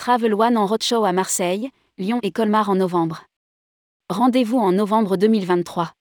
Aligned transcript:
Travel 0.00 0.32
One 0.32 0.56
en 0.56 0.64
roadshow 0.64 1.04
à 1.04 1.12
Marseille, 1.12 1.68
Lyon 1.98 2.20
et 2.22 2.30
Colmar 2.30 2.70
en 2.70 2.74
novembre. 2.74 3.26
Rendez-vous 4.08 4.56
en 4.56 4.72
novembre 4.72 5.18
2023. 5.18 5.92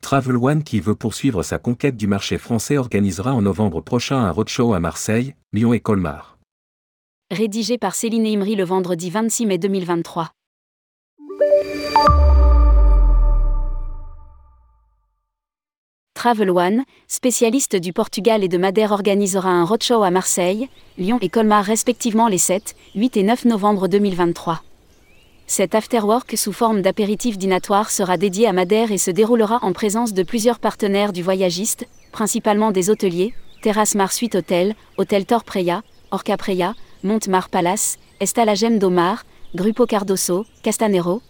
Travel 0.00 0.36
One 0.38 0.64
qui 0.64 0.80
veut 0.80 0.94
poursuivre 0.94 1.42
sa 1.42 1.58
conquête 1.58 1.98
du 1.98 2.06
marché 2.06 2.38
français 2.38 2.78
organisera 2.78 3.34
en 3.34 3.42
novembre 3.42 3.82
prochain 3.82 4.16
un 4.16 4.30
roadshow 4.30 4.72
à 4.72 4.80
Marseille, 4.80 5.34
Lyon 5.52 5.74
et 5.74 5.80
Colmar. 5.80 6.38
Rédigé 7.30 7.76
par 7.76 7.94
Céline 7.94 8.26
Imri 8.26 8.56
le 8.56 8.64
vendredi 8.64 9.10
26 9.10 9.44
mai 9.44 9.58
2023. 9.58 10.30
Travel 16.20 16.50
One, 16.50 16.84
spécialiste 17.08 17.76
du 17.76 17.94
Portugal 17.94 18.44
et 18.44 18.48
de 18.48 18.58
Madère 18.58 18.92
organisera 18.92 19.48
un 19.48 19.64
roadshow 19.64 20.02
à 20.02 20.10
Marseille, 20.10 20.68
Lyon 20.98 21.16
et 21.22 21.30
Colmar 21.30 21.64
respectivement 21.64 22.28
les 22.28 22.36
7, 22.36 22.76
8 22.94 23.16
et 23.16 23.22
9 23.22 23.46
novembre 23.46 23.88
2023. 23.88 24.62
Cet 25.46 25.74
afterwork 25.74 26.36
sous 26.36 26.52
forme 26.52 26.82
d'apéritif 26.82 27.38
dînatoire 27.38 27.90
sera 27.90 28.18
dédié 28.18 28.46
à 28.46 28.52
Madère 28.52 28.92
et 28.92 28.98
se 28.98 29.10
déroulera 29.10 29.60
en 29.62 29.72
présence 29.72 30.12
de 30.12 30.22
plusieurs 30.22 30.58
partenaires 30.58 31.14
du 31.14 31.22
voyagiste, 31.22 31.88
principalement 32.12 32.70
des 32.70 32.90
hôteliers, 32.90 33.32
Terrasse 33.62 33.94
Mar 33.94 34.12
Suite 34.12 34.34
Hotel, 34.34 34.74
Hôtel 34.98 35.24
Torpreya, 35.24 35.82
Orca 36.10 36.36
Preya, 36.36 36.74
Montemar 37.02 37.48
Palace, 37.48 37.96
Estalagem 38.20 38.78
Domar, 38.78 39.24
Grupo 39.54 39.86
Cardoso, 39.86 40.44
Castanero, 40.62 41.22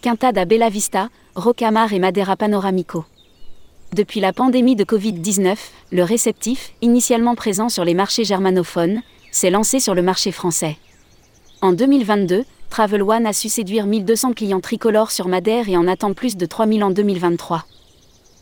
Quinta 0.00 0.30
da 0.30 0.44
Bella 0.44 0.68
Vista, 0.68 1.08
Rocamar 1.34 1.92
et 1.92 1.98
Madera 1.98 2.36
Panoramico. 2.36 3.04
Depuis 3.94 4.20
la 4.20 4.32
pandémie 4.32 4.76
de 4.76 4.84
Covid-19, 4.84 5.56
le 5.92 6.02
réceptif, 6.02 6.72
initialement 6.82 7.34
présent 7.34 7.68
sur 7.68 7.84
les 7.84 7.94
marchés 7.94 8.24
germanophones, 8.24 9.00
s'est 9.30 9.50
lancé 9.50 9.80
sur 9.80 9.94
le 9.94 10.02
marché 10.02 10.32
français. 10.32 10.76
En 11.62 11.72
2022, 11.72 12.44
Travel 12.68 13.02
One 13.02 13.26
a 13.26 13.32
su 13.32 13.48
séduire 13.48 13.86
1200 13.86 14.32
clients 14.32 14.60
tricolores 14.60 15.10
sur 15.10 15.28
Madère 15.28 15.68
et 15.68 15.76
en 15.76 15.86
attend 15.86 16.12
plus 16.12 16.36
de 16.36 16.46
3000 16.46 16.84
en 16.84 16.90
2023. 16.90 17.64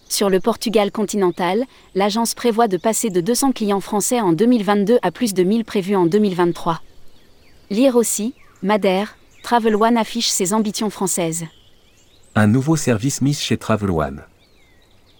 Sur 0.08 0.30
le 0.30 0.40
Portugal 0.40 0.90
continental, 0.90 1.64
l'agence 1.94 2.34
prévoit 2.34 2.68
de 2.68 2.76
passer 2.76 3.10
de 3.10 3.20
200 3.20 3.52
clients 3.52 3.80
français 3.80 4.20
en 4.20 4.32
2022 4.32 4.98
à 5.02 5.10
plus 5.10 5.34
de 5.34 5.42
1000 5.42 5.64
prévus 5.64 5.96
en 5.96 6.06
2023. 6.06 6.80
Lire 7.70 7.96
aussi, 7.96 8.34
Madère, 8.62 9.16
Travel 9.42 9.76
One 9.76 9.96
affiche 9.96 10.28
ses 10.28 10.52
ambitions 10.52 10.90
françaises. 10.90 11.44
Un 12.34 12.46
nouveau 12.46 12.76
service 12.76 13.20
mis 13.20 13.34
chez 13.34 13.56
Travel 13.56 13.90
One. 13.90 14.22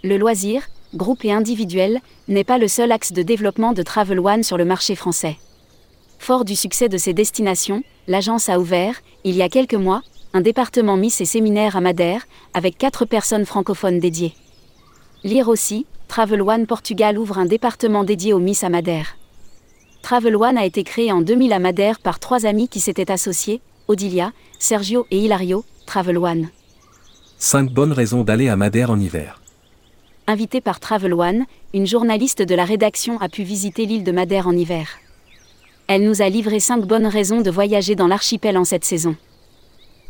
Le 0.04 0.18
loisir, 0.18 0.68
groupe 0.94 1.24
et 1.24 1.32
individuel, 1.32 2.02
n'est 2.28 2.44
pas 2.44 2.58
le 2.58 2.68
seul 2.68 2.92
axe 2.92 3.12
de 3.12 3.22
développement 3.22 3.72
de 3.72 3.82
Travel 3.82 4.20
One 4.20 4.42
sur 4.42 4.58
le 4.58 4.66
marché 4.66 4.96
français. 4.96 5.38
Fort 6.18 6.44
du 6.44 6.54
succès 6.54 6.90
de 6.90 6.98
ses 6.98 7.14
destinations, 7.14 7.82
l'agence 8.06 8.50
a 8.50 8.60
ouvert, 8.60 9.00
il 9.24 9.34
y 9.34 9.40
a 9.40 9.48
quelques 9.48 9.72
mois, 9.72 10.02
un 10.34 10.42
département 10.42 10.98
Miss 10.98 11.22
et 11.22 11.24
séminaire 11.24 11.74
à 11.74 11.80
Madère, 11.80 12.26
avec 12.52 12.76
quatre 12.76 13.06
personnes 13.06 13.46
francophones 13.46 13.98
dédiées. 13.98 14.34
Lire 15.22 15.48
aussi, 15.48 15.86
Travel 16.06 16.42
One 16.42 16.66
Portugal 16.66 17.18
ouvre 17.18 17.38
un 17.38 17.46
département 17.46 18.04
dédié 18.04 18.34
aux 18.34 18.40
Miss 18.40 18.62
à 18.62 18.68
Madère. 18.68 19.16
Travel 20.02 20.36
One 20.36 20.58
a 20.58 20.66
été 20.66 20.84
créé 20.84 21.12
en 21.12 21.22
2000 21.22 21.54
à 21.54 21.58
Madère 21.58 21.98
par 21.98 22.18
trois 22.20 22.44
amis 22.44 22.68
qui 22.68 22.80
s'étaient 22.80 23.10
associés, 23.10 23.62
Odilia, 23.88 24.32
Sergio 24.58 25.06
et 25.10 25.18
Hilario, 25.18 25.64
Travel 25.86 26.18
One. 26.18 26.50
5 27.38 27.70
bonnes 27.70 27.92
raisons 27.92 28.22
d'aller 28.22 28.50
à 28.50 28.56
Madère 28.56 28.90
en 28.90 29.00
hiver. 29.00 29.40
Invitée 30.26 30.62
par 30.62 30.80
Travel 30.80 31.12
One, 31.12 31.44
une 31.74 31.86
journaliste 31.86 32.40
de 32.40 32.54
la 32.54 32.64
rédaction 32.64 33.20
a 33.20 33.28
pu 33.28 33.42
visiter 33.42 33.84
l'île 33.84 34.04
de 34.04 34.12
Madère 34.12 34.48
en 34.48 34.56
hiver. 34.56 34.88
Elle 35.86 36.02
nous 36.02 36.22
a 36.22 36.30
livré 36.30 36.60
5 36.60 36.86
bonnes 36.86 37.06
raisons 37.06 37.42
de 37.42 37.50
voyager 37.50 37.94
dans 37.94 38.06
l'archipel 38.06 38.56
en 38.56 38.64
cette 38.64 38.86
saison. 38.86 39.16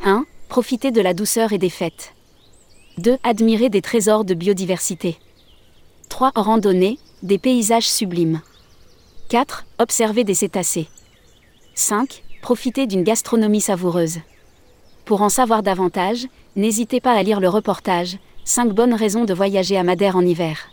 1. 0.04 0.24
Profiter 0.48 0.92
de 0.92 1.00
la 1.00 1.14
douceur 1.14 1.52
et 1.52 1.58
des 1.58 1.70
fêtes. 1.70 2.14
2. 2.98 3.18
Admirer 3.24 3.70
des 3.70 3.82
trésors 3.82 4.24
de 4.24 4.34
biodiversité. 4.34 5.18
3. 6.10 6.30
Randonnée, 6.36 7.00
des 7.24 7.38
paysages 7.38 7.88
sublimes. 7.88 8.40
4. 9.30 9.66
Observer 9.80 10.22
des 10.22 10.34
cétacés. 10.34 10.86
5. 11.74 12.22
Profiter 12.40 12.86
d'une 12.86 13.02
gastronomie 13.02 13.60
savoureuse. 13.60 14.18
Pour 15.06 15.22
en 15.22 15.28
savoir 15.28 15.64
davantage, 15.64 16.28
n'hésitez 16.54 17.00
pas 17.00 17.14
à 17.14 17.22
lire 17.24 17.40
le 17.40 17.48
reportage 17.48 18.18
5 18.46 18.74
bonnes 18.74 18.92
raisons 18.92 19.24
de 19.24 19.32
voyager 19.32 19.78
à 19.78 19.82
Madère 19.84 20.16
en 20.16 20.20
hiver. 20.20 20.68